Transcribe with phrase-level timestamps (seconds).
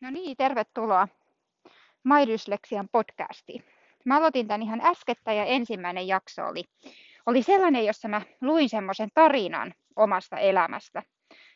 [0.00, 1.08] No niin, tervetuloa
[2.04, 3.64] My Dyslexian podcastiin.
[4.04, 6.64] Mä aloitin tämän ihan äskettä ja ensimmäinen jakso oli,
[7.26, 11.02] oli sellainen, jossa mä luin semmoisen tarinan omasta elämästä.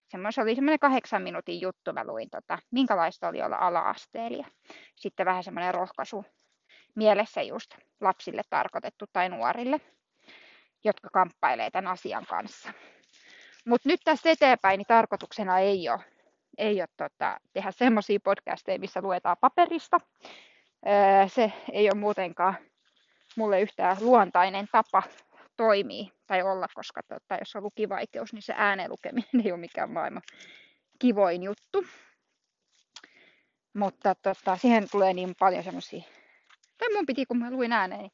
[0.09, 4.37] Semmoinen, oli semmoinen kahdeksan minuutin juttu, mä luin, tota, minkälaista oli olla ala-asteella.
[4.37, 6.25] Ja sitten vähän semmoinen rohkaisu
[6.95, 9.81] mielessä just lapsille tarkoitettu tai nuorille,
[10.85, 12.73] jotka kamppailee tämän asian kanssa.
[13.67, 16.12] Mutta nyt tästä eteenpäin niin tarkoituksena ei ole
[16.59, 20.01] ei ole tota, tehdä semmoisia podcasteja, missä luetaan paperista.
[21.29, 22.55] Se ei ole muutenkaan
[23.37, 25.03] mulle yhtään luontainen tapa
[25.57, 29.91] toimii tai olla, koska tota, jos on lukivaikeus, niin se ääneen lukeminen ei ole mikään
[29.91, 30.23] maailman
[30.99, 31.85] kivoin juttu.
[33.75, 36.03] Mutta tota, siihen tulee niin paljon semmoisia,
[36.79, 38.13] tai mun piti, kun mä luin ääneen, niin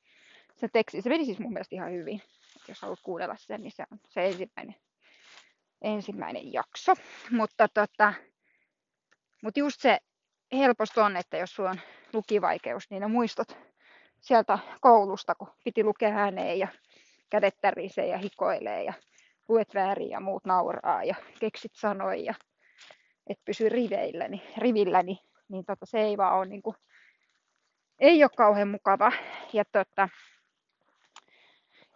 [0.54, 2.22] se teksti, se meni siis mun mielestä ihan hyvin.
[2.68, 4.74] Jos haluat kuunnella sen, niin se on se ensimmäinen
[5.82, 6.94] ensimmäinen jakso.
[7.30, 8.14] Mutta tota,
[9.42, 9.98] mut just se
[10.52, 11.80] helposti on, että jos sulla on
[12.12, 13.58] lukivaikeus, niin ne muistot
[14.20, 16.68] sieltä koulusta, kun piti lukea ääneen ja
[17.30, 18.92] kädet tärisee ja hikoilee ja
[19.48, 22.34] luet väärin ja muut nauraa ja keksit sanoja ja
[23.26, 26.76] et pysy riveilläni, rivilläni, niin tota, se ei vaan ole niin kuin,
[28.00, 29.12] ei ole kauhean mukava.
[29.52, 30.08] Ja tota,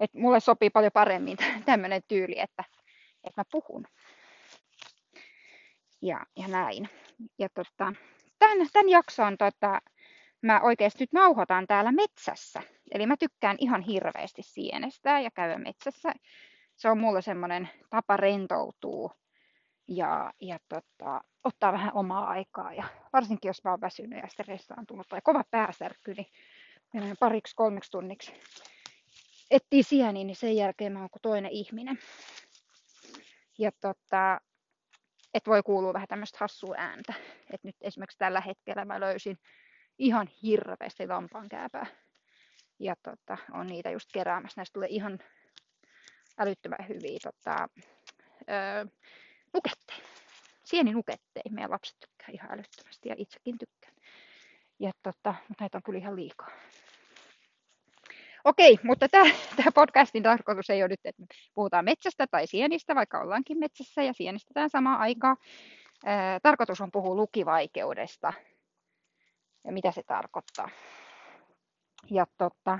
[0.01, 2.65] et mulle sopii paljon paremmin tämmöinen tyyli, että
[3.25, 3.85] että mä puhun.
[6.03, 6.89] Ja, ja näin.
[7.39, 7.93] Ja tota,
[8.39, 9.81] tämän, tämän jakson tota,
[10.43, 12.63] mä oikeasti nyt nauhoitan täällä metsässä.
[12.91, 16.13] Eli mä tykkään ihan hirveästi sienestä ja käydä metsässä.
[16.77, 19.13] Se on mulle semmoinen tapa rentoutuu
[19.89, 22.73] ja, ja tota, ottaa vähän omaa aikaa.
[22.75, 26.27] Ja varsinkin jos mä oon väsynyt ja stressaantunut tai kova pääsärky, niin
[26.93, 28.33] menen pariksi kolmeksi tunniksi
[29.53, 31.99] etsii sieniä, niin sen jälkeen mä oon kuin toinen ihminen.
[33.59, 34.41] Ja tota,
[35.35, 37.15] että voi kuulua vähän tämmöistä hassua ääntä.
[37.51, 39.39] Et nyt esimerkiksi tällä hetkellä mä löysin
[39.99, 41.87] ihan hirveästi lampaankääpää.
[42.79, 44.59] Ja tota, on niitä just keräämässä.
[44.61, 45.19] Näistä tulee ihan
[46.39, 47.69] älyttömän hyviä tota,
[48.51, 48.85] öö,
[49.53, 50.09] nuketteja.
[50.65, 51.51] Sieninuketteja.
[51.51, 53.95] Meidän lapset tykkää ihan älyttömästi ja itsekin tykkään.
[54.79, 56.51] Ja tota, mutta näitä on kyllä ihan liikaa.
[58.45, 59.25] Okei, mutta tämä,
[59.75, 61.23] podcastin tarkoitus ei ole nyt, että
[61.55, 65.37] puhutaan metsästä tai sienistä, vaikka ollaankin metsässä ja sienistetään samaan aikaan.
[66.43, 68.33] Tarkoitus on puhua lukivaikeudesta
[69.65, 70.69] ja mitä se tarkoittaa.
[72.11, 72.79] Ja tota,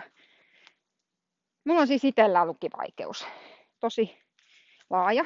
[1.65, 3.27] mulla on siis itsellä lukivaikeus.
[3.81, 4.19] Tosi
[4.91, 5.25] laaja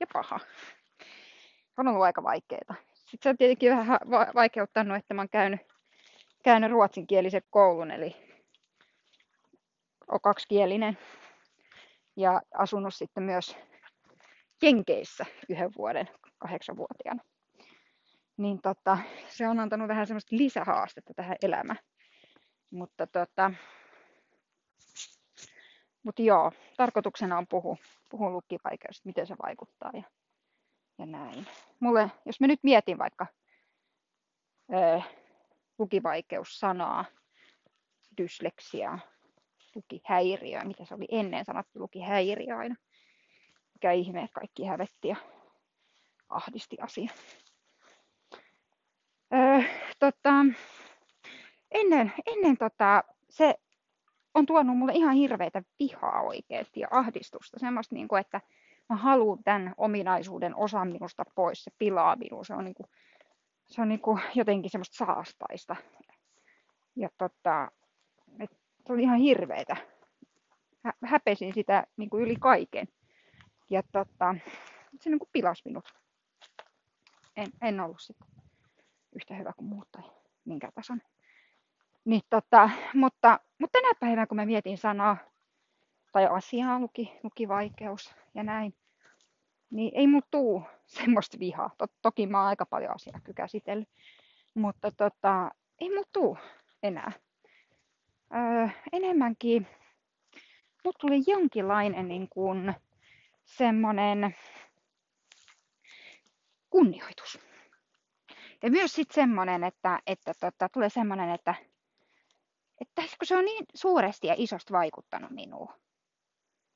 [0.00, 0.40] ja paha.
[1.76, 2.74] On ollut aika vaikeaa.
[2.94, 3.98] Sitten se on tietenkin vähän
[4.34, 5.60] vaikeuttanut, että mä oon käynyt,
[6.44, 8.29] käynyt ruotsinkielisen koulun, eli
[10.10, 10.98] on kaksikielinen
[12.16, 13.56] ja asunut sitten myös
[14.62, 17.22] Jenkeissä yhden vuoden kahdeksanvuotiaana.
[18.36, 21.78] Niin tota, se on antanut vähän semmoista lisähaastetta tähän elämään.
[22.70, 23.50] Mutta tota,
[26.02, 27.76] mutta joo, tarkoituksena on puhua,
[28.08, 30.02] puhua lukkivaikeudesta, miten se vaikuttaa ja,
[30.98, 31.46] ja näin.
[31.80, 33.26] Mulle, jos mä nyt mietin vaikka
[34.74, 35.00] ö,
[35.78, 37.04] lukivaikeus-sanaa,
[38.18, 38.98] dysleksiaa,
[39.74, 42.74] lukihäiriö, mitä se oli ennen sanottu lukihäiriö aina.
[43.74, 45.16] Mikä ihme, että kaikki hävetti ja
[46.28, 47.10] ahdisti asia.
[49.34, 49.60] Öö,
[49.98, 50.32] tota,
[51.70, 53.54] ennen, ennen tota, se
[54.34, 57.58] on tuonut mulle ihan hirveitä vihaa oikeasti ja ahdistusta.
[57.58, 58.40] Semmoista, niin kuin, että
[58.88, 62.44] mä haluan tämän ominaisuuden osan minusta pois, se pilaa minua.
[62.44, 62.86] Se on, niin kuin,
[63.66, 65.76] se on niin kuin jotenkin semmoista saastaista.
[66.96, 67.70] Ja tota,
[68.90, 69.76] se oli ihan hirveetä.
[70.84, 72.88] Hä- häpesin sitä niin kuin yli kaiken.
[73.70, 74.34] Ja tota,
[75.00, 75.94] se niin kuin pilasi minut.
[77.36, 78.28] En, en ollut sitten
[79.12, 80.02] yhtä hyvä kuin muut tai
[80.44, 81.02] minkä tason.
[82.04, 85.16] Niin tota, mutta, mutta tänä päivänä kun mä mietin sanaa
[86.12, 88.74] tai asiaa, luki, luki vaikeus ja näin,
[89.70, 91.70] niin ei mulla tuu semmoista vihaa.
[91.78, 93.88] Tot, toki mä oon aika paljon asiaa käsitellyt,
[94.54, 96.38] mutta tota, ei mulla tuu
[96.82, 97.12] enää
[98.34, 99.66] öö, enemmänkin
[100.84, 102.74] mut tuli jonkinlainen niin kuin
[103.44, 104.36] semmoinen
[106.70, 107.38] kunnioitus.
[108.62, 111.54] Ja myös sitten semmoinen, että, että tota, tulee semmoinen, että,
[112.80, 115.68] että kun se on niin suuresti ja isosti vaikuttanut minuun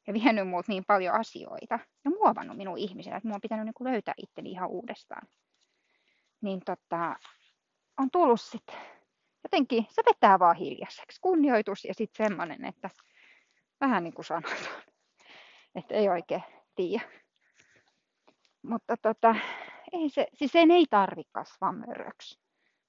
[0.07, 3.93] ja vienyt muut niin paljon asioita ja muovannut minun ihmisenä, että minun on pitänyt niin
[3.93, 5.29] löytää itteni ihan uudestaan,
[6.41, 7.17] niin tota,
[7.99, 8.77] on tullut sitten
[9.45, 11.21] jotenkin se vetää vaan hiljaiseksi.
[11.21, 12.91] Kunnioitus ja sitten semmoinen, että
[13.81, 14.57] vähän niin kuin sanotaan,
[15.75, 16.45] että ei oikein
[16.75, 17.05] tiedä.
[18.63, 19.35] Mutta tota,
[19.93, 22.41] ei se, siis sen ei tarvi kasvaa möröksi.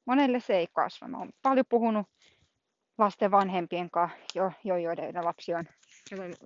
[0.06, 1.08] Monelle se ei kasva.
[1.08, 2.08] Mä oon paljon puhunut
[2.98, 5.66] lasten vanhempien kanssa, jo, jo joiden lapsi on,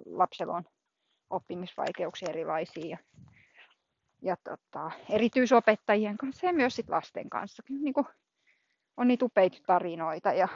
[0.06, 0.64] lapsella on
[1.30, 2.98] oppimisvaikeuksia erilaisia ja,
[4.22, 7.64] ja tota, erityisopettajien kanssa ja myös sit lasten kanssa.
[7.70, 8.06] Niin kuin
[9.00, 10.48] on niitä upeita tarinoita ja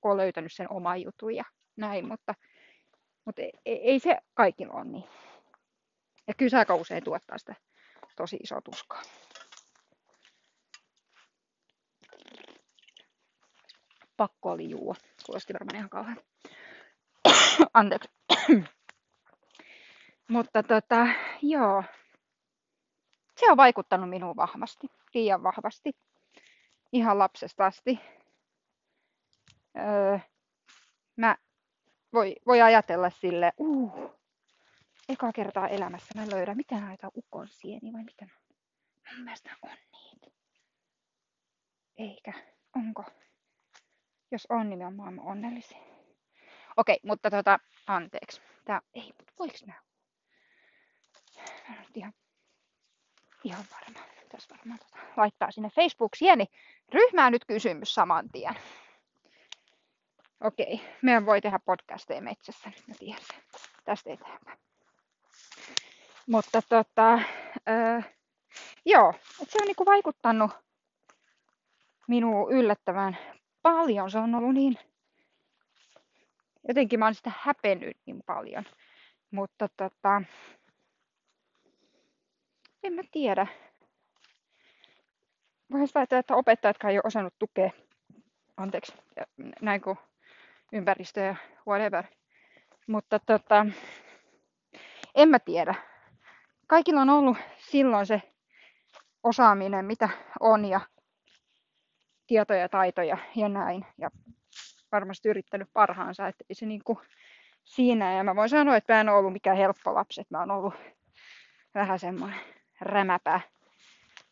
[0.00, 1.44] kun on löytänyt sen oman jutun ja
[1.76, 2.34] näin, mutta,
[3.24, 5.04] mutta ei, ei se kaikilla ole niin.
[6.28, 7.54] Ja kyllä aika usein tuottaa sitä
[8.16, 9.02] tosi iso tuskaa.
[14.16, 14.94] Pakko oli juua.
[15.26, 16.20] Kuulosti varmaan ihan kauhean.
[17.74, 18.08] Anteeksi.
[20.28, 21.06] Mutta tota,
[21.42, 21.84] joo.
[23.36, 25.92] Se on vaikuttanut minuun vahvasti, liian vahvasti.
[26.92, 28.00] Ihan lapsesta asti.
[29.78, 30.18] Öö,
[31.16, 31.36] mä
[32.12, 34.10] voi, voi ajatella sille, uh,
[35.08, 38.26] eka kertaa elämässä mä löydän, mitä näitä ukon sieni vai mitä
[39.12, 40.26] Mun mielestä on niitä.
[41.96, 42.32] Eikä,
[42.76, 43.04] onko?
[44.30, 45.78] Jos on, niin on maailman onnellisin.
[46.76, 48.40] Okei, mutta tota, anteeksi.
[48.64, 49.74] Tää, ei, mutta voiks mä?
[51.68, 52.12] Mä en ihan,
[53.44, 54.00] ihan varma.
[54.36, 56.46] Tässä varmaan tota, laittaa sinne Facebook-sieni
[56.92, 58.54] ryhmään nyt kysymys saman tien.
[60.40, 63.42] Okei, meidän voi tehdä podcasteja metsässä, nyt mä tiedän sen.
[63.84, 64.58] Tästä eteenpäin.
[66.26, 67.20] Mutta tota,
[67.68, 68.00] öö,
[68.84, 70.50] joo, että se on niinku vaikuttanut
[72.08, 73.18] minuun yllättävän
[73.62, 74.10] paljon.
[74.10, 74.78] Se on ollut niin,
[76.68, 78.64] jotenkin mä oon sitä häpennyt niin paljon.
[79.30, 80.22] Mutta tota,
[82.82, 83.46] en mä tiedä.
[85.72, 87.70] Voisi väittää, että opettajatkaan ei ole osannut tukea,
[88.56, 88.92] anteeksi,
[89.60, 89.98] näin kuin
[90.72, 91.36] ympäristö ja
[91.68, 92.04] whatever.
[92.86, 93.66] Mutta tota,
[95.14, 95.74] en mä tiedä.
[96.66, 98.22] Kaikilla on ollut silloin se
[99.22, 100.08] osaaminen, mitä
[100.40, 100.80] on ja
[102.26, 103.86] tietoja ja taitoja ja näin.
[103.98, 104.10] Ja
[104.92, 107.00] varmasti yrittänyt parhaansa, että ei se niinku
[107.64, 108.16] siinä.
[108.16, 110.74] Ja mä voin sanoa, että mä en ollut mikään helppo lapsi, että mä oon ollut
[111.74, 112.40] vähän semmoinen
[112.80, 113.40] rämäpää,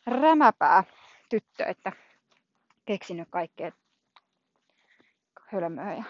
[0.06, 0.84] rämäpää
[1.28, 1.92] tyttö, että
[2.84, 3.72] keksinyt kaikkea
[5.46, 6.04] hölmöä ja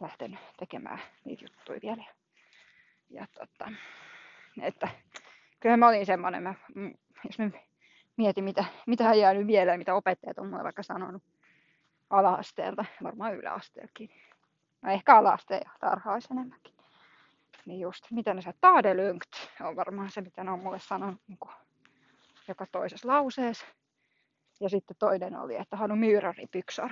[0.00, 2.04] lähtenyt tekemään niitä juttuja vielä.
[3.10, 3.72] Ja tota,
[4.62, 4.88] että
[5.60, 6.54] kyllä mä olin semmoinen, mä,
[7.24, 7.50] jos mä
[8.16, 11.22] mietin, mitä, mitä on jäänyt vielä, mitä opettajat on mulle vaikka sanonut
[12.10, 14.10] ala-asteelta, varmaan yläasteeltakin.
[14.82, 16.74] No ehkä ala-asteen ja tarhaisi enemmänkin.
[17.66, 18.52] Niin just, mitä ne saa
[19.60, 21.52] on varmaan se, mitä ne on mulle sanonut niin kuin
[22.48, 23.66] joka toisessa lauseessa.
[24.60, 26.90] Ja sitten toinen oli, että hanu myyrari pyksar.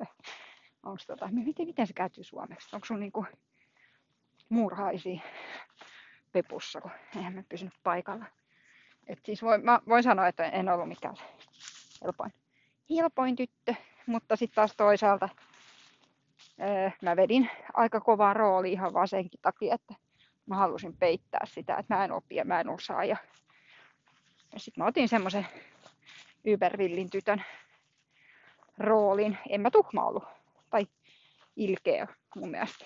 [0.82, 2.76] Onko tota, miten, miten se käytyy suomeksi?
[2.76, 3.26] Onko sun niinku
[4.48, 5.22] muurhaisi
[6.32, 8.26] pepussa, kun eihän me pysynyt paikalla.
[9.06, 11.16] Et siis voin, mä voin sanoa, että en ollut mikään
[12.02, 12.32] helpoin,
[12.90, 13.74] helpoin tyttö,
[14.06, 15.28] mutta sitten taas toisaalta
[16.60, 19.94] öö, mä vedin aika kovaa rooli ihan vaan senkin takia, että
[20.46, 23.04] mä halusin peittää sitä, että mä en opi ja mä en osaa.
[23.04, 23.16] Ja,
[24.52, 25.46] ja sitten mä otin semmoisen
[26.46, 27.44] ybervillin tytön
[28.78, 29.38] roolin.
[29.48, 30.24] En mä tuhma ollut
[30.70, 30.86] tai
[31.56, 32.84] ilkeä mun mielestä.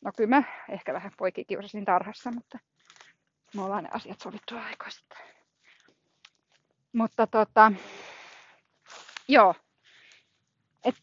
[0.00, 2.58] No kyllä mä ehkä vähän poikikiusasin tarhassa, mutta
[3.54, 4.54] me ollaan ne asiat sovittu
[4.88, 5.18] sitten.
[6.92, 7.72] Mutta tota,
[9.28, 9.54] joo.
[10.84, 10.94] Et,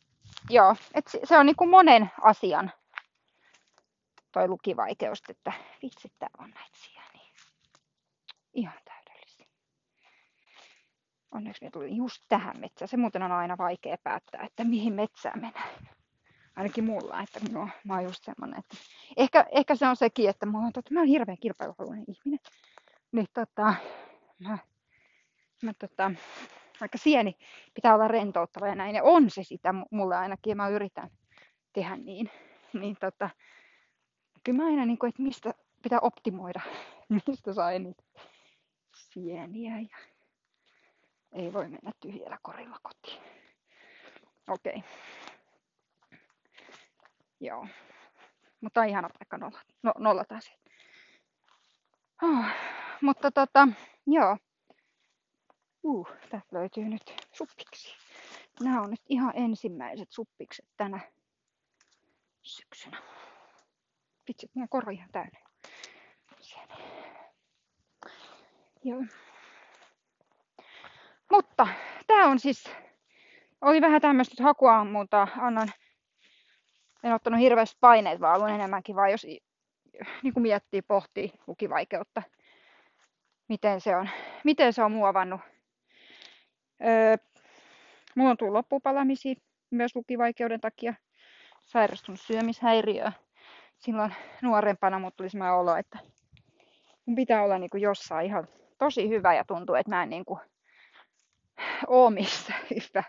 [0.50, 2.72] joo, et se on niinku monen asian
[4.32, 7.32] toi lukivaikeus, että vitsi, on näitä sieniä.
[8.54, 8.81] Ihan täydellisiä.
[11.32, 12.90] Onneksi me tuli just tähän metsään.
[12.90, 15.70] Se muuten on aina vaikea päättää, että mihin metsään mennään
[16.56, 18.78] ainakin mulla, että no, mä oon just semmonen, että
[19.18, 22.40] ehkä, ehkä se on sekin, että mulla on, totta, mä oon hirveän kilpailuhaluinen ihminen.
[23.12, 23.74] Niin tota,
[24.40, 24.58] mä,
[25.64, 26.12] mä tota,
[26.82, 27.36] vaikka sieni
[27.74, 31.10] pitää olla rentouttava ja näin, ja on se sitä mulle ainakin, ja mä yritän
[31.74, 32.30] tehdä niin,
[32.74, 33.30] niin tota,
[34.44, 36.62] kyllä mä aina, niin kuin, että mistä pitää optimoida,
[37.28, 38.04] mistä saa niitä
[38.94, 39.98] sieniä, ja
[41.34, 43.22] ei voi mennä tyhjällä korilla kotiin.
[44.48, 44.76] Okei.
[44.76, 44.90] Okay.
[47.40, 47.68] Joo.
[48.62, 50.52] Mutta ihana paikka nolla, no, nollata se.
[52.24, 52.46] Oh,
[53.02, 53.68] mutta tota,
[54.08, 54.38] joo.
[55.84, 57.96] Uh, tästä löytyy nyt suppiksi.
[58.60, 61.00] Nämä on nyt ihan ensimmäiset suppikset tänä
[62.42, 63.02] syksynä.
[64.28, 65.40] Vitsi, mulla on korva ihan täynnä.
[66.40, 66.76] Siellä.
[68.84, 69.02] Joo.
[71.32, 71.68] Mutta
[72.08, 72.72] tää on siis,
[73.62, 75.68] oli vähän tämmöistä hakua, mutta annan
[77.04, 79.24] en ottanut hirveästi paineet, vaan ollut enemmänkin vaan jos
[80.24, 82.22] niin kuin miettii, pohtii lukivaikeutta,
[83.50, 84.10] miten se on
[84.44, 85.42] miten se on muovannut?
[86.86, 87.18] Öö,
[88.16, 89.36] mulla on tullut loppupalamisia
[89.70, 90.94] myös lukivaikeuden takia.
[91.66, 93.12] Sairastunut syömishäiriö.
[93.78, 96.00] Silloin nuorempana mut tuli sellainen olo, että
[97.06, 98.48] mun pitää olla niinku jossain ihan
[98.78, 100.40] tosi hyvä ja tuntuu, että mä en niinku
[101.88, 103.04] oo missä hyvä.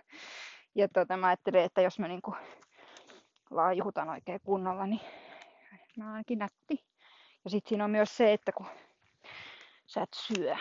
[0.74, 2.34] Ja tota, mä ajattelin, että jos mä niinku
[3.50, 5.00] laajuhutan oikein kunnolla, niin
[5.96, 6.84] mä ainakin nätti.
[7.44, 8.66] Ja sitten siinä on myös se, että kun
[9.86, 10.56] sä et syö,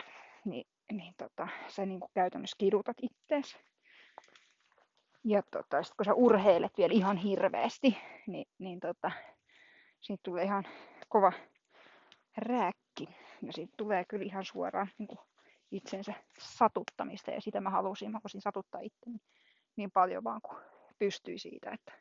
[0.46, 3.58] niin, niin tota, sä niinku käytännössä kidutat ittees.
[5.24, 9.12] Ja tota, sit kun sä urheilet vielä ihan hirveästi, niin, niin tota,
[10.02, 10.68] siitä tulee ihan
[11.10, 11.32] kova
[12.38, 13.08] rääkki.
[13.42, 15.20] Ja siitä tulee kyllä ihan suoraan niin kuin
[15.72, 17.32] itsensä satuttamista.
[17.32, 18.12] Ja sitä mä halusin.
[18.12, 19.20] Mä voisin satuttaa itteni
[19.76, 20.58] niin paljon vaan kuin
[21.00, 21.94] pystyi siitä, että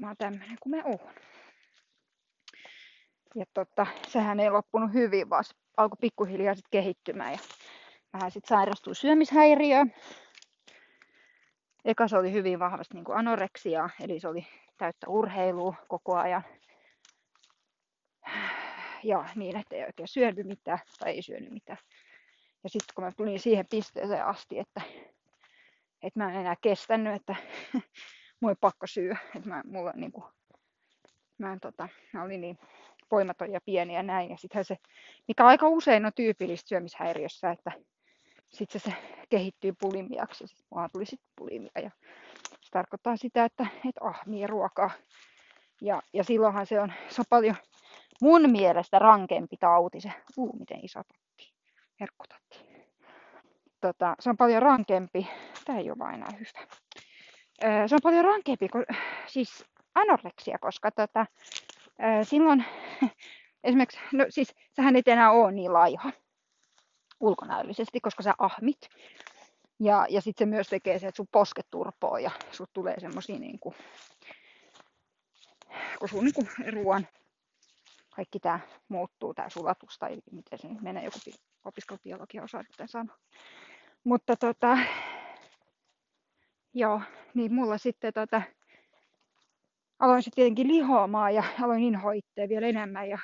[0.00, 1.14] mä oon tämmönen kuin mä oon.
[3.34, 5.44] Ja tota, sehän ei loppunut hyvin, vaan
[5.76, 7.32] alkoi pikkuhiljaa sit kehittymään.
[7.32, 7.38] Ja
[8.12, 9.86] vähän sitten sairastui syömishäiriö.
[11.84, 14.46] Eka se oli hyvin vahvasti niin kuin anoreksia, eli se oli
[14.78, 16.42] täyttä urheilua koko ajan.
[19.02, 21.78] Ja niin, että ei oikein syönyt mitään tai ei syönyt mitään.
[22.64, 24.80] Ja sitten kun mä tulin siihen pisteeseen asti, että,
[26.02, 27.36] että mä en enää kestänyt, että
[28.48, 29.14] ei pakko syö.
[29.36, 30.24] Että mä, mulla, niin kuin,
[31.38, 32.58] mä, en, tota, mä olin niin
[33.10, 34.30] voimaton ja pieni ja näin.
[34.30, 34.76] Ja sittenhän se,
[35.28, 37.72] mikä aika usein on tyypillistä syömishäiriössä, että
[38.48, 38.96] sitten se, se
[39.28, 40.46] kehittyy pulimiaksi.
[40.46, 41.90] Sitten mulla tuli sitten pulimia ja
[42.60, 44.90] se tarkoittaa sitä, että et ahmii ruokaa.
[45.80, 47.56] Ja, ja silloinhan se on, se on paljon
[48.22, 50.12] mun mielestä rankempi tauti se.
[50.36, 51.02] Uu, miten iso.
[52.00, 52.58] Herkkutatti.
[53.80, 55.28] Tota, se on paljon rankempi.
[55.64, 56.66] Tämä ei ole vain enää hyvä.
[57.86, 58.84] Se on paljon rankempi kuin
[59.26, 59.64] siis
[59.94, 61.26] anoreksia, koska tota,
[62.22, 62.64] silloin
[63.64, 66.12] esimerkiksi, no siis sähän et enää ole niin laiha
[67.20, 68.88] ulkonäöllisesti, koska sä ahmit.
[69.80, 73.38] Ja, ja sitten se myös tekee se, että sun posket turpoo ja sut tulee semmosia
[73.38, 73.74] niinku,
[75.98, 77.06] kun sun niinku ruoan
[78.18, 81.18] kaikki tämä muuttuu, tämä sulatus tai miten se nyt menee, joku
[81.64, 83.16] opiskelubiologia osaa sitten sanoa.
[84.04, 84.78] Mutta tota,
[86.74, 87.00] joo,
[87.34, 88.42] niin mulla sitten tota,
[89.98, 93.18] aloin sitten tietenkin lihoamaan ja aloin inhoitteen vielä enemmän ja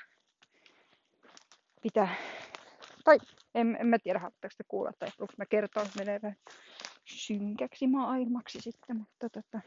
[1.83, 2.15] pitää,
[3.05, 3.19] tai
[3.55, 6.37] en, en mä tiedä, haluatteko te kuulla tai haluanko mä kertoa, että menee vähän
[7.05, 9.61] synkäksi maailmaksi sitten, mutta tota,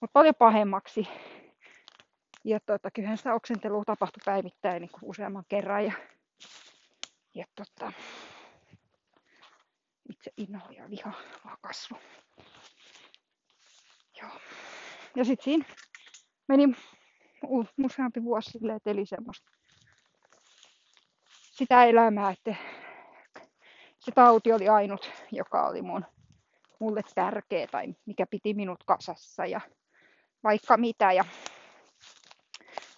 [0.00, 1.08] mutta paljon pahemmaksi.
[2.44, 5.92] Ja tota, kyllähän sitä oksentelua tapahtui päivittäin niin useamman kerran ja,
[7.34, 7.92] ja tota,
[10.10, 11.12] itse inho ja viha
[11.44, 11.96] vaan kasvu.
[14.22, 14.40] Joo.
[15.16, 15.64] Ja sitten siinä
[16.48, 16.64] meni
[17.84, 19.50] useampi vuosi silleen, että eli semmoista
[21.58, 22.54] sitä elämää, että
[23.98, 26.04] se tauti oli ainut, joka oli mun,
[26.80, 29.60] mulle tärkeä tai mikä piti minut kasassa ja
[30.44, 31.12] vaikka mitä.
[31.12, 31.24] Ja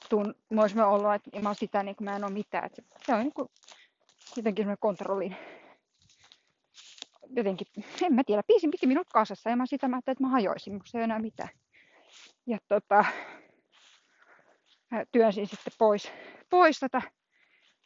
[0.08, 2.66] tun, voisi olla, että mä sitä niin mä en ole mitään.
[2.66, 3.49] Että se on niin kuin,
[4.37, 5.37] jotenkin semmoinen kontrollin
[7.37, 7.66] jotenkin,
[8.02, 10.72] en mä tiedä, piisin piti minut kasassa ja mä sitä mä ajattelin, että mä hajoisin,
[10.72, 11.49] mutta se ei enää mitään.
[12.46, 13.04] Ja tota,
[15.12, 16.12] työnsin sitten pois,
[16.50, 17.02] pois tätä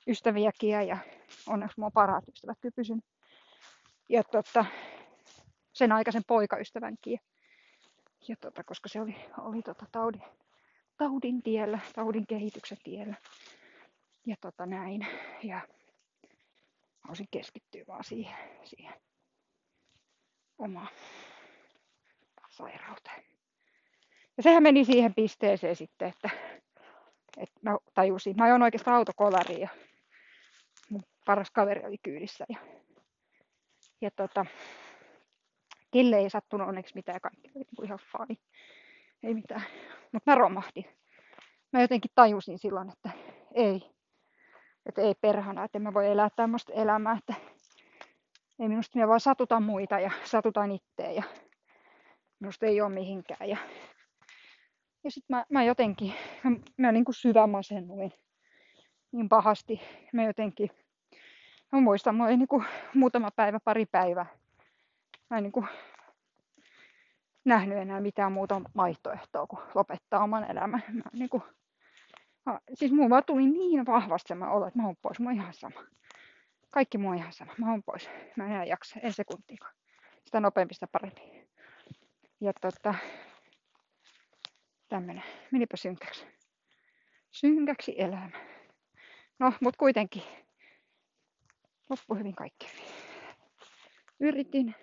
[0.06, 0.98] ystäviäkin ja
[1.46, 3.00] onneksi mua parhaat ystävät kyllä.
[4.08, 4.64] Ja tota,
[5.72, 7.12] sen aikaisen poikaystävänkin.
[7.12, 7.18] Ja,
[8.28, 10.22] ja tota, koska se oli, oli tota taudin,
[10.96, 13.14] taudin tiellä, taudin kehityksen tiellä.
[14.26, 15.06] Ja tota näin.
[15.42, 15.60] Ja
[17.04, 18.94] halusin keskittyä vaan siihen, siihen
[20.58, 20.88] omaan
[22.50, 23.24] sairauteen.
[24.36, 26.30] Ja sehän meni siihen pisteeseen sitten, että,
[27.36, 29.68] että mä tajusin, mä ajoin oikeastaan autokolariin ja
[30.90, 32.44] mun paras kaveri oli kyydissä.
[32.48, 32.58] Ja,
[34.00, 34.46] ja tota,
[35.94, 38.40] Kille ei sattunut onneksi mitään, kaikki oli niin ihan fine.
[39.22, 39.62] Ei mitään.
[40.12, 40.84] Mutta mä romahdin.
[41.72, 43.10] Mä jotenkin tajusin silloin, että
[43.54, 43.93] ei,
[44.86, 47.34] että ei perhana, että mä voi elää tämmöistä elämää, että
[48.58, 51.22] ei minusta minä vaan satuta muita ja satutan itteen ja
[52.40, 53.48] minusta ei ole mihinkään.
[53.48, 53.56] Ja,
[55.04, 56.14] ja sitten mä, mä jotenkin,
[56.44, 58.12] mä, mä niin kuin syvämasennuin
[59.12, 59.80] niin pahasti.
[60.12, 60.70] Mä jotenkin,
[61.72, 62.64] mä muistan, mä niin kuin
[62.94, 64.26] muutama päivä, pari päivää.
[65.30, 65.66] Mä en niin kuin
[67.44, 70.82] nähnyt enää mitään muuta vaihtoehtoa kuin lopettaa oman elämän.
[70.92, 71.42] Mä niin kuin,
[72.46, 75.36] mä, siis mulla vaan tuli niin vahvasti se olo, että mä oon pois, mä oon
[75.36, 75.84] ihan sama.
[76.70, 78.10] Kaikki muu on ihan sama, mä oon pois.
[78.36, 79.74] Mä en enää jaksa, en sekuntiikaan.
[80.24, 81.20] Sitä nopeampi, sitä parempi.
[82.40, 82.94] Ja tota,
[84.88, 86.26] tämmönen, menipä synkäksi.
[87.30, 88.30] Synkäksi elämä.
[89.38, 90.22] No, mut kuitenkin
[91.90, 92.66] loppu hyvin kaikki.
[94.20, 94.74] Yritin.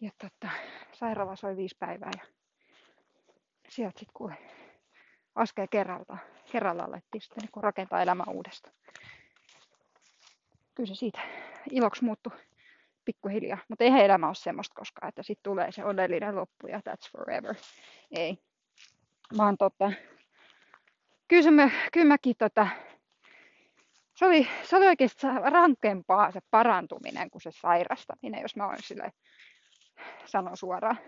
[0.00, 0.52] Ja tota,
[0.92, 2.26] sairaala soi viisi päivää ja
[3.68, 4.61] sieltä sitten kuule
[5.34, 6.18] askel kerralta,
[6.52, 8.74] kerrallaan alettiin sitten niin rakentaa elämää uudestaan.
[10.74, 11.20] Kyllä se siitä
[11.70, 12.32] iloksi muuttui
[13.04, 17.10] pikkuhiljaa, mutta eihän elämä ole semmoista koskaan, että sitten tulee se onnellinen loppu ja that's
[17.12, 17.54] forever.
[18.10, 18.38] Ei.
[19.36, 19.92] Vaan tota,
[21.28, 21.50] kyllä, se
[21.92, 22.68] kyllä mäkin tota,
[24.14, 29.12] se oli, se oli oikeasti rankempaa se parantuminen kuin se sairastaminen, jos mä voin sille
[30.24, 30.98] sanoa suoraan.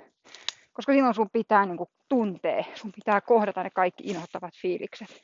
[0.74, 5.22] Koska silloin sun pitää niin kuin, tuntea, sun pitää kohdata ne kaikki inhottavat fiilikset.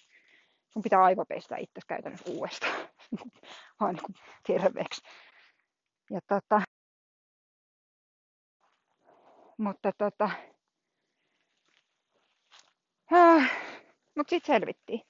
[0.72, 2.88] Sun pitää aivopeistä itse käytännössä uudestaan.
[3.80, 4.14] Vaan niin
[4.46, 5.02] terveeksi.
[6.10, 6.62] Ja tota,
[9.58, 10.30] mutta tota,
[13.12, 13.50] äh,
[14.16, 15.00] mut sit selvittiin.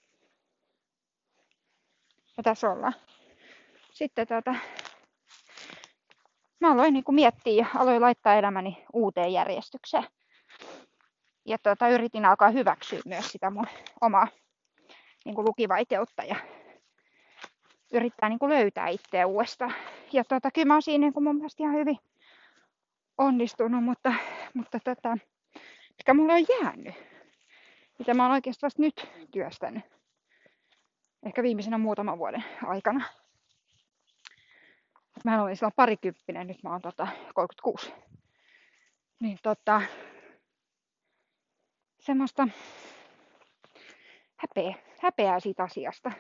[2.37, 2.95] Ja tässä ollaan.
[3.93, 4.55] Sitten tota,
[6.61, 10.07] mä aloin niin miettiä ja aloin laittaa elämäni uuteen järjestykseen.
[11.45, 13.67] Ja tota, yritin alkaa hyväksyä myös sitä mun
[14.01, 14.29] omaa
[15.25, 16.37] niin kuin lukivaikeutta ja
[17.93, 19.75] yrittää niin kuin löytää itseä uudestaan.
[20.13, 21.99] Ja tota, kyllä mä oon siinä niin kuin mun mielestä ihan hyvin
[23.19, 24.15] onnistunut, mutta,
[24.55, 25.19] mutta tota,
[25.99, 26.95] mikä mulla on jäänyt,
[27.99, 29.85] mitä mä oon oikeastaan vasta nyt työstänyt,
[31.27, 33.05] ehkä viimeisenä muutaman vuoden aikana.
[35.25, 37.93] Mä olin silloin parikymppinen, nyt mä oon tota 36.
[39.21, 39.83] Niin tota,
[42.11, 42.49] semmoista
[44.37, 46.13] häpeä, häpeää siitä asiasta.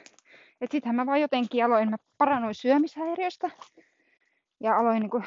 [0.60, 3.50] Et sittenhän mä vaan jotenkin aloin, mä parannuin syömishäiriöstä.
[4.60, 5.24] Ja aloin niin kuin,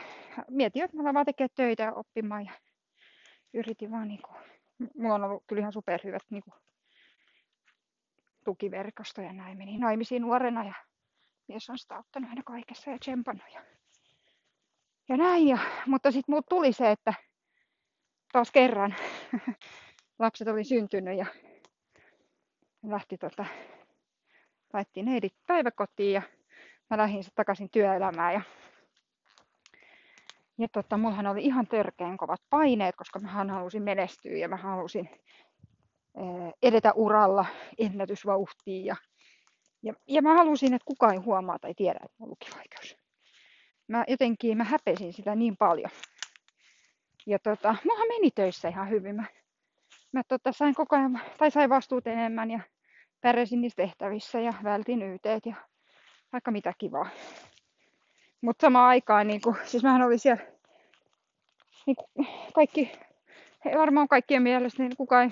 [0.65, 2.45] että mä vaan tekemään töitä ja oppimaan.
[2.45, 2.51] Ja
[3.53, 4.37] yritin vaan niin kuin,
[4.97, 6.53] mulla on ollut kyllä ihan superhyvät niin kuin,
[8.45, 9.57] tukiverkosto ja näin.
[9.57, 10.73] Menin naimisiin nuorena ja
[11.47, 13.53] mies on sitä auttanut aina kaikessa ja tsempannut.
[13.53, 13.61] Ja,
[15.09, 15.47] ja näin.
[15.47, 15.57] Ja,
[15.87, 17.13] mutta sitten muut tuli se, että
[18.31, 18.95] taas kerran
[20.19, 21.25] lapset oli syntynyt ja
[22.83, 23.45] lähti tota,
[24.73, 26.21] laittiin neidit päiväkotiin ja
[26.89, 28.41] mä lähdin takaisin työelämään ja
[30.57, 35.09] ja tota, mullahan oli ihan törkeän kovat paineet, koska mä halusin menestyä ja mä halusin
[36.63, 37.45] edetä uralla
[37.77, 38.85] ennätysvauhtiin.
[38.85, 38.95] Ja,
[39.83, 42.97] ja, ja mä halusin, että kukaan ei huomaa tai tiedä, että mulla lukivaikeus.
[43.87, 45.91] Mä jotenkin mä häpesin sitä niin paljon.
[47.25, 47.75] Ja tota,
[48.07, 49.15] meni töissä ihan hyvin.
[49.15, 49.25] Mä,
[50.13, 52.59] mä tota, sain koko ajan, tai sain vastuut enemmän ja
[53.21, 55.55] pärjäsin niissä tehtävissä ja vältin yteet ja
[56.33, 57.09] vaikka mitä kivaa.
[58.41, 60.43] Mutta samaan aikaan, niin kuin, siis mähän oli siellä,
[61.85, 62.91] niin kuin, kaikki,
[63.77, 65.31] varmaan kaikkien mielestä, niin kukaan ei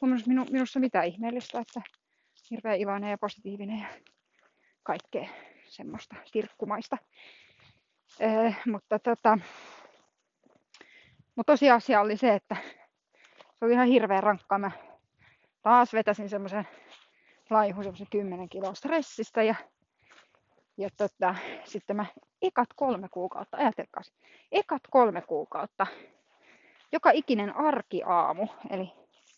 [0.00, 1.80] huomannut minu, minussa mitään ihmeellistä, että
[2.50, 3.86] hirveän iloinen ja positiivinen ja
[4.82, 5.28] kaikkea
[5.64, 6.98] semmoista sirkkumaista.
[8.20, 9.38] Ee, mutta tota,
[11.36, 12.56] mutta tosiasia oli se, että
[13.58, 14.58] se oli ihan hirveän rankkaa.
[14.58, 14.70] Mä
[15.62, 16.68] taas vetäsin semmoisen
[17.50, 19.54] laihun semmoisen 10 kiloa stressistä ja
[20.78, 22.06] ja tota, sitten mä
[22.42, 24.02] ekat kolme kuukautta, ajatelkaa,
[24.52, 25.86] ekat kolme kuukautta,
[26.92, 28.92] joka ikinen arkiaamu, eli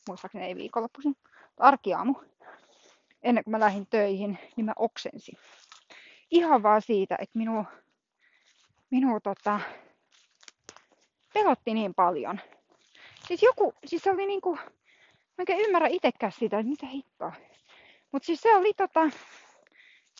[0.09, 1.17] muistaakseni ei viikonloppuisin,
[1.57, 2.15] arkiaamu,
[3.23, 5.39] ennen kuin mä lähdin töihin, niin mä oksensin.
[6.31, 7.65] Ihan vaan siitä, että minua,
[8.91, 9.61] minua tota,
[11.35, 12.41] pelotti niin paljon.
[13.29, 14.59] Siis joku, siis se oli niinku,
[15.39, 17.33] mä en ymmärrä itsekään sitä, että mitä hittoa.
[18.13, 19.01] Mutta siis se oli tota,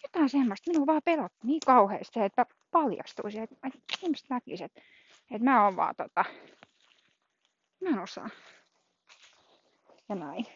[0.03, 3.57] jotain semmoista, minua vaan pelotti niin kauheasti, että paljastuisi, että,
[4.03, 4.89] ihmiset näkisivät, että,
[5.31, 6.25] että mä oon vaan tota,
[7.81, 8.29] mä en osaa.
[10.09, 10.47] Ja näin.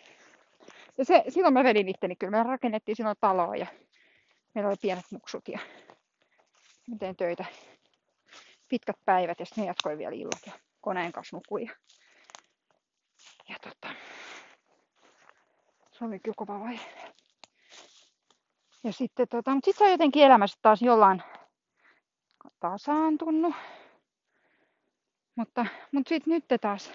[0.98, 3.66] Ja se, silloin mä vedin itteni, kyllä me rakennettiin silloin taloa ja
[4.54, 5.58] meillä oli pienet muksut ja
[6.88, 7.44] mä tein töitä
[8.68, 11.70] pitkät päivät ja sitten jatkoi vielä illat ja koneen kanssa nukuin.
[13.48, 13.94] Ja, tota,
[15.92, 17.12] se oli kyllä kova vaihe.
[18.84, 21.22] Ja sitten tota, mutta sitten se on jotenkin elämässä taas jollain
[22.60, 23.54] tasaantunut.
[25.36, 26.92] Mutta, mutta sitten nyt taas,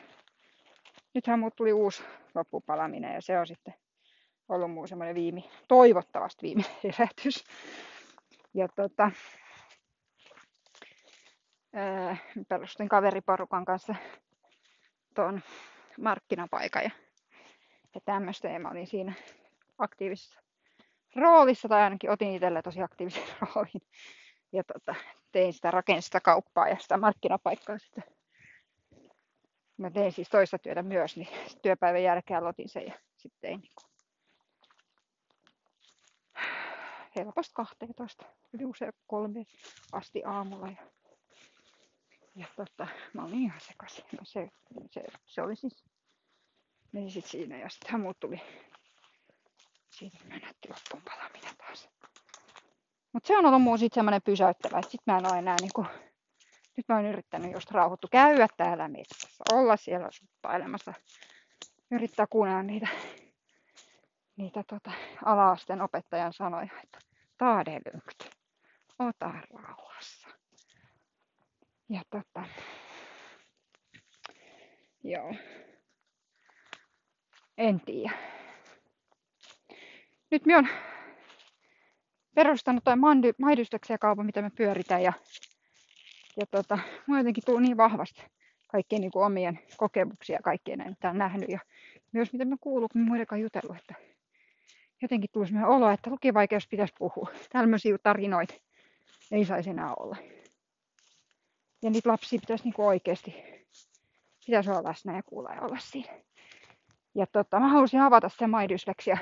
[1.13, 2.03] nythän mut tuli uusi
[2.35, 3.73] loppupalaminen ja se on sitten
[4.49, 7.43] ollut muu semmoinen viime, toivottavasti viime herätys.
[8.53, 9.11] Ja tota,
[11.73, 13.95] ää, perustin kaveriporukan kanssa
[15.15, 15.41] tuon
[15.99, 16.91] markkinapaikan ja,
[17.95, 19.13] ja tämmöistä ja mä olin siinä
[19.77, 20.39] aktiivisessa
[21.15, 23.23] roolissa, tai ainakin otin itselle tosi aktiivisen
[23.55, 23.81] roolin.
[24.51, 24.95] Ja tota,
[25.31, 28.03] tein sitä, rakensin sitä kauppaa ja sitä markkinapaikkaa sitten.
[29.77, 31.27] Mä tein siis toista työtä myös, niin
[31.63, 33.91] työpäivän jälkeen aloitin sen ja sitten tein niin kuin
[37.15, 39.45] helposti 12, yli usein kolme
[39.91, 40.67] asti aamulla.
[40.67, 40.96] Ja,
[42.37, 44.05] ja tota, mä olin ihan sekaisin.
[44.11, 44.49] No se,
[44.91, 45.85] se, se oli siis,
[46.91, 48.41] meni sit siinä ja sitten muut tuli
[49.89, 51.89] siitä menätti loppuun palaminen taas.
[53.13, 55.85] Mutta se on ollut mun sitten semmoinen pysäyttävä, että sit mä en ole enää niinku,
[56.77, 60.93] nyt mä oon yrittänyt just rauhoittu käydä täällä metsässä, olla siellä suppailemassa,
[61.91, 62.87] yrittää kuunnella niitä,
[64.35, 64.91] niitä tota,
[65.25, 66.99] ala-asteen opettajan sanoja, että
[67.37, 67.81] taade
[68.99, 70.16] ota rauhassa.
[71.89, 72.43] Ja tota,
[75.03, 75.33] joo,
[77.57, 78.11] en tiedä.
[80.31, 80.69] Nyt minä olen
[82.35, 82.95] perustanut toi
[83.39, 85.13] maidystöksiä mitä me pyöritään ja,
[86.37, 88.23] ja tota, mä jotenkin tullut niin vahvasti
[88.67, 91.59] kaikkien niin kuin omien kokemuksia ja kaikkien mitä on nähnyt ja
[92.11, 93.95] myös mitä mä kuuluu, kun muidenkaan jutellut, että
[95.01, 97.31] jotenkin tuli sellainen olo, että lukivaikeus pitäisi puhua.
[97.49, 98.53] Tällaisia tarinoita
[99.31, 100.15] ei saisi enää olla.
[101.81, 103.35] Ja niitä lapsia pitäisi niin kuin oikeasti
[104.45, 106.13] pitäisi olla läsnä ja kuulla ja olla siinä.
[107.15, 109.17] Ja tota, mä halusin avata sen maidysleksia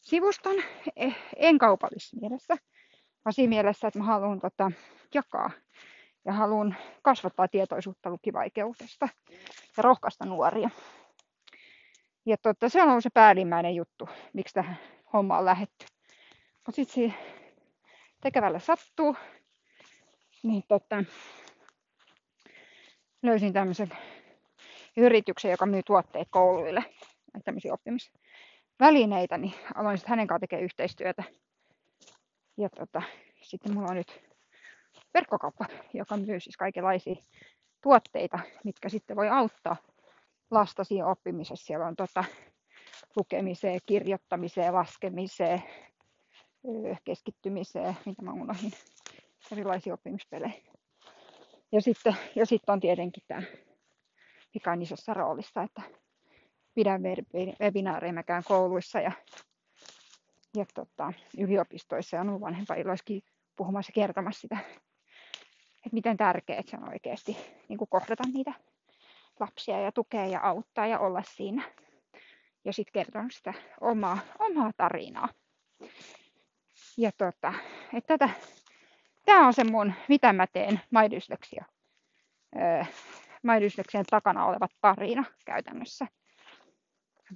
[0.00, 0.56] sivuston,
[0.96, 2.56] eh, en kaupallisessa mielessä,
[3.24, 4.72] vaan siinä mielessä, että mä haluan tota,
[5.14, 5.50] jakaa
[6.24, 9.08] ja haluan kasvattaa tietoisuutta lukivaikeudesta
[9.76, 10.70] ja rohkaista nuoria.
[12.26, 14.78] Ja tota, se on ollut se päällimmäinen juttu, miksi tähän
[15.12, 15.86] hommaan on lähetty.
[16.66, 17.14] Mutta sitten
[18.20, 19.16] tekevälle sattuu,
[20.46, 21.04] niin tota,
[23.22, 23.90] löysin tämmöisen
[24.96, 26.84] yrityksen, joka myy tuotteet kouluille,
[27.44, 28.12] tämmöisiä oppimis
[28.80, 31.24] välineitä, niin aloin sitten hänen kanssaan tekemään yhteistyötä.
[32.56, 33.02] Ja tota,
[33.42, 34.20] sitten mulla on nyt
[35.14, 37.14] verkkokauppa, joka myy siis kaikenlaisia
[37.82, 39.76] tuotteita, mitkä sitten voi auttaa
[40.50, 41.66] lasta siinä oppimisessa.
[41.66, 42.24] Siellä on tota,
[43.16, 45.62] lukemiseen, kirjoittamiseen, laskemiseen,
[47.04, 48.72] keskittymiseen, mitä mä unohdin,
[49.52, 50.62] erilaisia oppimispelejä.
[51.72, 53.42] Ja sitten, ja sitten on tietenkin tämä,
[54.54, 55.82] mikä on isossa roolissa, että
[56.74, 57.02] pidän
[57.60, 59.12] webinaareja, mä käyn kouluissa ja,
[60.56, 63.22] ja tota, yliopistoissa ja on vanhempainilloissakin
[63.56, 64.58] puhumassa ja kertomassa sitä,
[65.76, 67.36] että miten tärkeää se on oikeasti
[67.68, 68.52] niin kuin kohdata niitä
[69.40, 71.62] lapsia ja tukea ja auttaa ja olla siinä.
[72.64, 75.28] Ja sitten kertonut sitä omaa, omaa tarinaa.
[76.96, 77.52] Ja tota,
[77.92, 78.30] että tätä,
[79.26, 81.64] tämä on se mun, mitä mä teen maidysleksia.
[83.42, 86.06] Maidysleksien takana olevat tarina käytännössä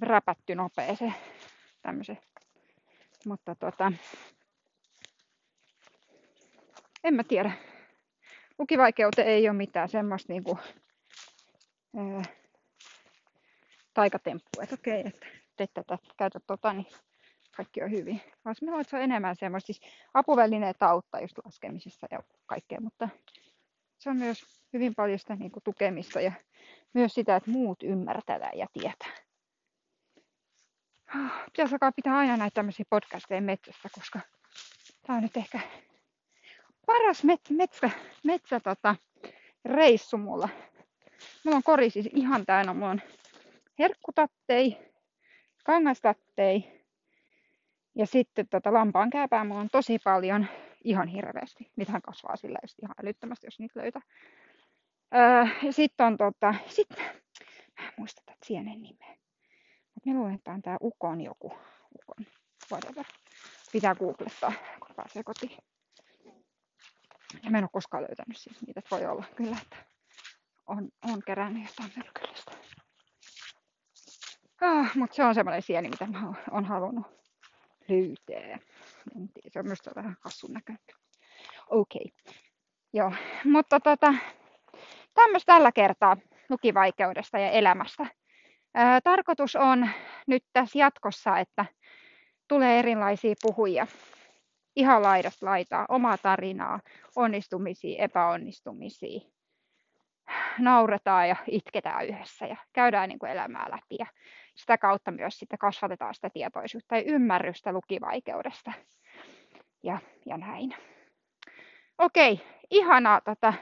[0.01, 1.15] räpätty nopeeseen
[1.81, 2.17] tämmöisen.
[3.25, 3.91] Mutta tota,
[7.03, 7.51] en mä tiedä.
[8.59, 10.59] Lukivaikeuteen ei ole mitään semmoista niinku,
[11.97, 12.21] ää,
[13.93, 15.25] taikatemppu, että okei, että
[15.57, 16.87] teet tätä, käytä tota, niin
[17.55, 18.21] kaikki on hyvin.
[18.45, 19.81] Vaan mä se on enemmän semmoista, siis
[20.13, 23.09] apuvälineet auttaa just laskemisessa ja kaikkea, mutta
[23.97, 26.31] se on myös hyvin paljon sitä niin kuin, tukemista ja
[26.93, 29.11] myös sitä, että muut ymmärtävät ja tietää
[31.45, 34.19] pitäisi alkaa pitää aina näitä tämmöisiä podcasteja metsässä, koska
[35.07, 35.59] tämä on nyt ehkä
[36.85, 37.89] paras met, metsä,
[38.23, 38.95] metsä tota,
[39.65, 40.49] reissu mulla.
[41.43, 42.73] Mulla on kori siis ihan täynnä.
[42.73, 43.01] Mulla on
[43.79, 44.77] herkkutattei,
[45.65, 46.80] kangastattei
[47.95, 50.47] ja sitten tota, lampaan kääpää mulla on tosi paljon
[50.83, 51.71] ihan hirveästi.
[51.75, 54.01] Niitähän kasvaa sillä just ihan älyttömästi, jos niitä löytää.
[55.15, 56.89] Öö, ja sitten on tota, sit,
[57.79, 59.15] mä en muista tätä sienen nimeä.
[60.05, 61.53] Mä luulen, että on tää Ukon joku.
[61.99, 62.25] Ukon,
[62.71, 63.05] whatever.
[63.71, 65.57] Pitää googlettaa, kun pääsee kotiin.
[67.43, 69.77] Ja mä en ole koskaan löytänyt siis niitä, voi olla kyllä, että
[70.67, 72.51] on, on kerännyt jotain myrkyllistä.
[74.61, 77.20] Ah, mutta se on semmoinen sieni, mitä mä oon halunnut
[77.91, 78.57] löytää.
[79.47, 80.83] Se on myös vähän hassun näköinen.
[81.69, 82.13] Okei.
[82.25, 82.33] Okay.
[82.93, 84.13] Joo, mutta tota,
[85.13, 86.17] tämmöistä tällä kertaa
[86.49, 88.05] lukivaikeudesta ja elämästä.
[88.73, 89.89] Ää, tarkoitus on
[90.27, 91.65] nyt tässä jatkossa, että
[92.47, 93.87] tulee erilaisia puhujia
[94.75, 96.79] ihan laidasta laitaa, omaa tarinaa,
[97.15, 99.19] onnistumisia, epäonnistumisia.
[100.59, 104.05] Nauretaan ja itketään yhdessä ja käydään niin kuin elämää läpi ja
[104.55, 108.73] sitä kautta myös sitten kasvatetaan sitä tietoisuutta ja ymmärrystä lukivaikeudesta
[109.83, 110.75] ja, ja näin.
[111.97, 113.21] Okei, ihanaa.
[113.21, 113.53] Tota,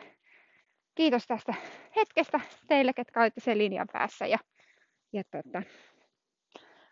[0.95, 1.53] kiitos tästä
[1.95, 4.37] hetkestä teille, ketkä olitte sen linjan päässä ja
[5.13, 5.61] ja tota,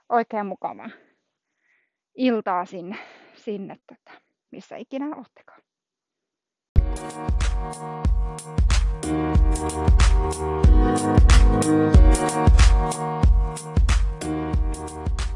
[0.10, 0.90] oikein mukavaa
[2.16, 2.96] iltaa sinne,
[3.34, 5.62] sinne tota, missä ikinä olettekaan.
[12.70, 13.47] Thank you.
[13.58, 15.27] Thank you.